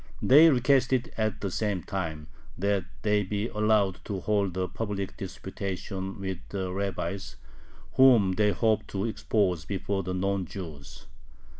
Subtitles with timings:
[0.19, 2.25] They requested at the same time
[2.57, 7.35] that they be allowed to hold a public disputation with the rabbis,
[7.97, 11.05] whom they hoped to expose before the non Jews.